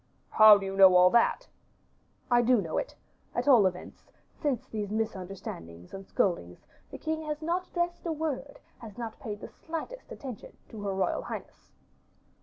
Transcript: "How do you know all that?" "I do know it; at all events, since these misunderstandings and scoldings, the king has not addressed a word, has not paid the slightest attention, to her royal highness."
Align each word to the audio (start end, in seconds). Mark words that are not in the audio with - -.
"How 0.31 0.57
do 0.57 0.65
you 0.65 0.75
know 0.75 0.95
all 0.95 1.11
that?" 1.11 1.47
"I 2.31 2.41
do 2.41 2.59
know 2.59 2.79
it; 2.79 2.95
at 3.35 3.47
all 3.47 3.67
events, 3.67 4.07
since 4.33 4.65
these 4.65 4.89
misunderstandings 4.89 5.93
and 5.93 6.07
scoldings, 6.07 6.65
the 6.89 6.97
king 6.97 7.21
has 7.27 7.39
not 7.43 7.67
addressed 7.67 8.07
a 8.07 8.11
word, 8.11 8.57
has 8.79 8.97
not 8.97 9.19
paid 9.19 9.41
the 9.41 9.47
slightest 9.47 10.11
attention, 10.11 10.57
to 10.69 10.81
her 10.81 10.95
royal 10.95 11.21
highness." 11.21 11.71